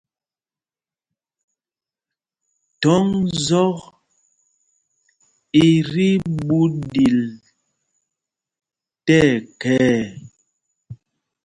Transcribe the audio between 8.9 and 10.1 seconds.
tí ɛkhɛɛ.